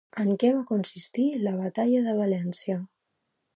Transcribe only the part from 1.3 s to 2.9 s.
la Batalla de València?